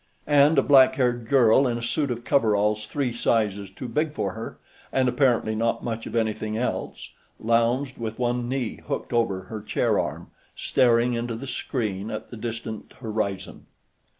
[0.25, 4.31] And a black haired girl in a suit of coveralls three sizes too big for
[4.31, 4.57] her,
[4.91, 9.99] and, apparently, not much of anything else, lounged with one knee hooked over her chair
[9.99, 13.67] arm, staring into the screen at the distant horizon.